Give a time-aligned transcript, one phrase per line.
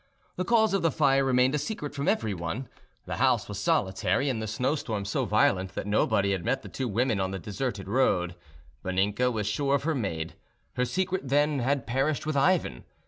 [0.35, 2.67] The cause of the fire remained a secret from everyone:
[3.05, 6.87] the house was solitary, and the snowstorm so violent that nobody had met the two
[6.87, 8.33] women on the deserted road.
[8.83, 10.33] Vaninka was sure of her maid.
[10.73, 12.83] Her secret then had perished with Ivan.